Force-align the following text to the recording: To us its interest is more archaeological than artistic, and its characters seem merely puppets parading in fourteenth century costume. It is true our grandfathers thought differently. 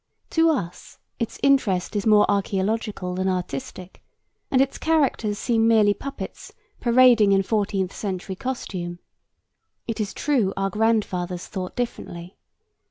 To 0.31 0.49
us 0.49 0.97
its 1.19 1.37
interest 1.43 1.95
is 1.95 2.07
more 2.07 2.25
archaeological 2.27 3.13
than 3.13 3.29
artistic, 3.29 4.01
and 4.49 4.59
its 4.59 4.79
characters 4.79 5.37
seem 5.37 5.67
merely 5.67 5.93
puppets 5.93 6.53
parading 6.79 7.33
in 7.33 7.43
fourteenth 7.43 7.95
century 7.95 8.35
costume. 8.35 8.97
It 9.85 9.99
is 9.99 10.15
true 10.15 10.55
our 10.57 10.71
grandfathers 10.71 11.45
thought 11.45 11.75
differently. 11.75 12.35